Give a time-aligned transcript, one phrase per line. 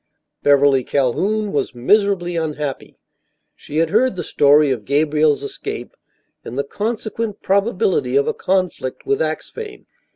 [0.41, 2.97] Beverly Calhoun was miserably unhappy.
[3.55, 5.93] She had heard the story of Gabriel's escape
[6.43, 9.85] and the consequent probability of a conflict with Axphain.